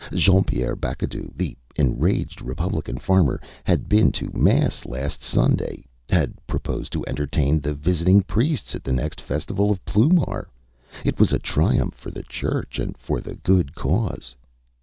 [0.15, 6.91] Jean Pierre Bacadou, the enraged republican farmer, had been to mass last Sunday had proposed
[6.93, 10.47] to entertain the visiting priests at the next festival of Ploumar!
[11.05, 14.33] It was a triumph for the Church and for the good cause.